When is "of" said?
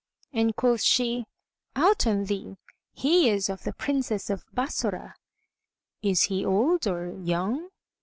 3.51-3.61, 4.31-4.43